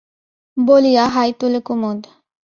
[0.57, 1.99] বলিয়া হাই তোলে কুমুদ।